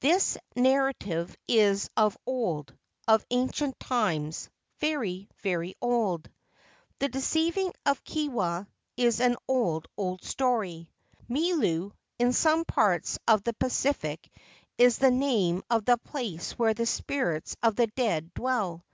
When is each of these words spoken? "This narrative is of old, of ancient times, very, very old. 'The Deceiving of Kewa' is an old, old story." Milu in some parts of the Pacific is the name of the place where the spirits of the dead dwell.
"This 0.00 0.38
narrative 0.56 1.36
is 1.46 1.90
of 1.94 2.16
old, 2.24 2.74
of 3.06 3.22
ancient 3.28 3.78
times, 3.78 4.48
very, 4.78 5.28
very 5.42 5.74
old. 5.82 6.30
'The 7.00 7.10
Deceiving 7.10 7.74
of 7.84 8.02
Kewa' 8.02 8.66
is 8.96 9.20
an 9.20 9.36
old, 9.46 9.86
old 9.94 10.24
story." 10.24 10.90
Milu 11.28 11.92
in 12.18 12.32
some 12.32 12.64
parts 12.64 13.18
of 13.28 13.44
the 13.44 13.52
Pacific 13.52 14.32
is 14.78 14.96
the 14.96 15.10
name 15.10 15.62
of 15.68 15.84
the 15.84 15.98
place 15.98 16.52
where 16.52 16.72
the 16.72 16.86
spirits 16.86 17.54
of 17.62 17.76
the 17.76 17.88
dead 17.88 18.32
dwell. 18.32 18.86